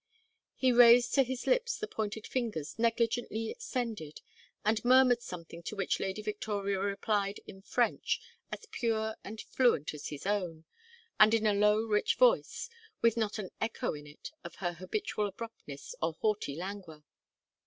He 0.55 0.71
raised 0.71 1.13
to 1.13 1.21
his 1.21 1.45
lips 1.45 1.77
the 1.77 1.85
pointed 1.87 2.25
fingers 2.25 2.79
negligently 2.79 3.51
extended, 3.51 4.19
and 4.65 4.83
murmured 4.83 5.21
something 5.21 5.61
to 5.61 5.75
which 5.75 5.99
Lady 5.99 6.23
Victoria 6.23 6.79
replied 6.79 7.39
in 7.45 7.61
French 7.61 8.19
as 8.51 8.65
pure 8.71 9.15
and 9.23 9.39
fluent 9.39 9.93
as 9.93 10.07
his 10.07 10.25
own; 10.25 10.65
and 11.19 11.35
in 11.35 11.45
a 11.45 11.53
low 11.53 11.83
rich 11.85 12.15
voice, 12.15 12.67
with 13.03 13.15
not 13.15 13.37
an 13.37 13.51
echo 13.61 13.93
in 13.93 14.07
it 14.07 14.31
of 14.43 14.55
her 14.55 14.73
habitual 14.73 15.27
abruptness 15.27 15.93
or 16.01 16.13
haughty 16.13 16.55
languor. 16.55 17.03